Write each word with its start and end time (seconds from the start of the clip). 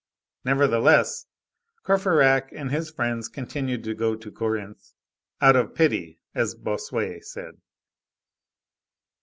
Nevertheless, 0.43 1.27
Courfeyrac 1.83 2.51
and 2.53 2.71
his 2.71 2.89
friends 2.89 3.29
continued 3.29 3.83
to 3.83 3.93
go 3.93 4.15
to 4.15 4.31
Corinthe,—out 4.31 5.55
of 5.55 5.75
pity, 5.75 6.17
as 6.33 6.55
Bossuet 6.55 7.23
said. 7.23 7.61